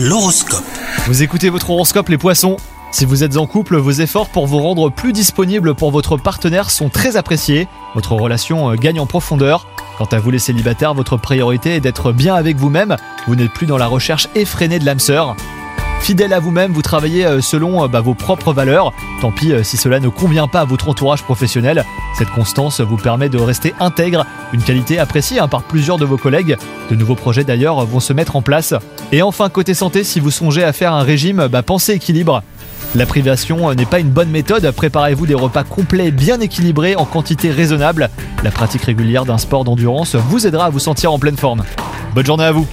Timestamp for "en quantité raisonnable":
36.96-38.08